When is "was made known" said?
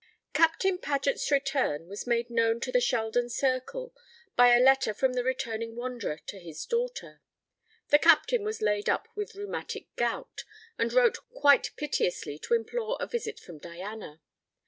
1.87-2.59